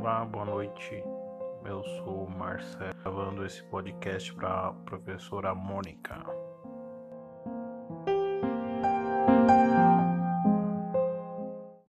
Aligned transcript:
Olá, 0.00 0.24
boa 0.24 0.46
noite. 0.46 1.04
Eu 1.62 1.84
sou 1.84 2.24
o 2.24 2.30
Marcelo, 2.30 2.94
gravando 3.02 3.44
esse 3.44 3.62
podcast 3.64 4.32
para 4.32 4.68
a 4.68 4.72
professora 4.72 5.54
Mônica. 5.54 6.24